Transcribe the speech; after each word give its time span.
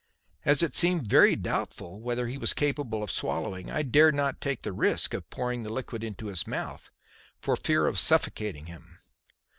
As 0.45 0.63
it 0.63 0.75
seemed 0.75 1.05
very 1.07 1.35
doubtful 1.35 1.99
whether 1.99 2.25
he 2.25 2.39
was 2.39 2.55
capable 2.55 3.03
of 3.03 3.11
swallowing, 3.11 3.69
I 3.69 3.83
dared 3.83 4.15
not 4.15 4.41
take 4.41 4.63
the 4.63 4.73
risk 4.73 5.13
of 5.13 5.29
pouring 5.29 5.61
the 5.61 5.69
liquid 5.69 6.03
into 6.03 6.25
his 6.25 6.47
mouth 6.47 6.89
for 7.39 7.55
fear 7.55 7.85
of 7.85 7.99
suffocating 7.99 8.65
him. 8.65 8.97